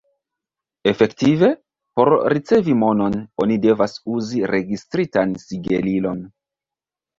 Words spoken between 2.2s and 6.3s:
ricevi monon, oni devas uzi registritan sigelilon.